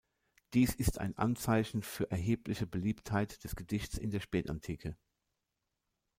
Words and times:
Dies 0.55 0.73
ist 0.73 0.97
ein 0.97 1.15
Anzeichen 1.15 1.83
für 1.83 2.09
erhebliche 2.09 2.65
Beliebtheit 2.65 3.43
des 3.43 3.55
Gedichts 3.55 3.99
in 3.99 4.09
der 4.09 4.19
Spätantike. 4.19 4.97